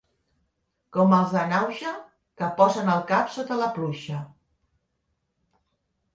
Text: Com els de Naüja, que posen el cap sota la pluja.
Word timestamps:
Com 0.95 1.11
els 1.17 1.35
de 1.35 1.43
Naüja, 1.51 1.91
que 2.41 2.49
posen 2.63 2.91
el 2.95 3.05
cap 3.13 3.31
sota 3.37 3.59
la 3.61 3.69
pluja. 3.77 4.27